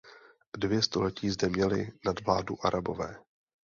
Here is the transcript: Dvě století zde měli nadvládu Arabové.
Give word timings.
Dvě 0.57 0.81
století 0.81 1.29
zde 1.29 1.49
měli 1.49 1.91
nadvládu 2.05 2.65
Arabové. 2.65 3.15